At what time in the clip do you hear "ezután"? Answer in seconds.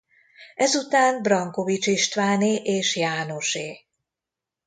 0.55-1.21